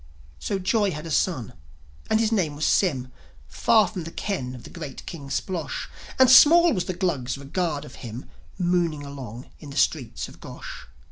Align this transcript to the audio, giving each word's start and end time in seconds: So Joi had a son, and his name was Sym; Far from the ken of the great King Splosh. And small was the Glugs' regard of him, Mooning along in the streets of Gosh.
So 0.39 0.57
Joi 0.57 0.89
had 0.89 1.05
a 1.05 1.11
son, 1.11 1.53
and 2.09 2.19
his 2.19 2.31
name 2.31 2.55
was 2.55 2.65
Sym; 2.65 3.09
Far 3.47 3.87
from 3.87 4.03
the 4.03 4.09
ken 4.11 4.55
of 4.55 4.63
the 4.63 4.71
great 4.71 5.05
King 5.05 5.29
Splosh. 5.29 5.89
And 6.17 6.27
small 6.27 6.73
was 6.73 6.85
the 6.85 6.95
Glugs' 6.95 7.37
regard 7.37 7.85
of 7.85 7.93
him, 8.01 8.25
Mooning 8.57 9.03
along 9.05 9.51
in 9.59 9.69
the 9.69 9.77
streets 9.77 10.27
of 10.27 10.39
Gosh. 10.39 10.87